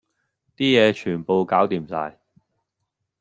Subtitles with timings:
[0.57, 2.17] 啲嘢全部攪掂晒